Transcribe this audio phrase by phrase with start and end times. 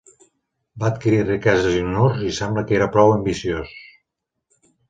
[0.83, 3.79] Va adquirir riqueses i honors i sembla que era prou ambiciós.